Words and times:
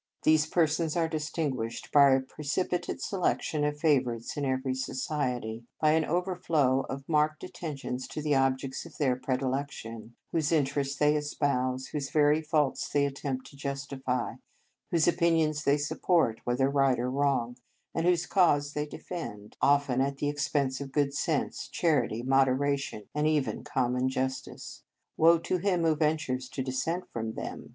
These 0.23 0.47
persons 0.47 0.95
are 0.97 1.01
95 1.01 1.03
In 1.03 1.03
Our 1.03 1.09
Convent 1.11 1.11
Days 1.11 1.75
distinguished 1.75 1.91
by 1.91 2.09
a 2.15 2.21
precipitate 2.21 2.97
selec 3.01 3.41
tion 3.43 3.63
of 3.63 3.77
favourites 3.79 4.35
in 4.35 4.45
every 4.45 4.73
society; 4.73 5.63
by 5.79 5.91
an 5.91 6.05
overflow 6.05 6.87
of 6.89 7.07
marked 7.07 7.43
attentions 7.43 8.07
to 8.07 8.19
the 8.19 8.33
objects 8.33 8.83
of 8.87 8.97
their 8.97 9.15
predilection, 9.15 10.15
whose 10.31 10.51
interests 10.51 10.97
they 10.97 11.15
espouse, 11.15 11.89
whose 11.89 12.09
very 12.09 12.41
faults 12.41 12.89
they 12.89 13.05
attempt 13.05 13.45
to 13.51 13.55
justify, 13.55 14.37
whose 14.89 15.07
opinions 15.07 15.65
they 15.65 15.77
support, 15.77 16.41
whether 16.45 16.67
right 16.67 16.97
or 16.97 17.11
wrong, 17.11 17.57
and 17.93 18.07
whose 18.07 18.25
cause 18.25 18.73
they 18.73 18.87
de 18.87 18.97
fend, 18.97 19.55
often 19.61 20.01
at 20.01 20.17
the 20.17 20.29
expense 20.29 20.81
of 20.81 20.91
good 20.91 21.13
sense, 21.13 21.67
charity, 21.67 22.23
moderation, 22.23 23.03
and 23.13 23.27
even 23.27 23.63
common 23.63 24.09
justice. 24.09 24.81
Woe 25.15 25.37
to 25.37 25.57
him 25.59 25.83
who 25.83 25.95
ventures 25.95 26.49
to 26.49 26.63
dissent 26.63 27.03
from 27.13 27.33
them. 27.33 27.69